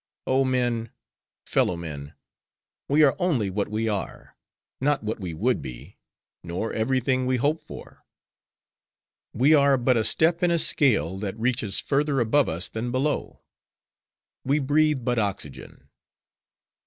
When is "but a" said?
9.77-10.03